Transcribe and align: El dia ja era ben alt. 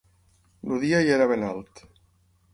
El 0.69 0.81
dia 0.85 1.03
ja 1.09 1.13
era 1.19 1.29
ben 1.33 1.47
alt. 1.51 1.85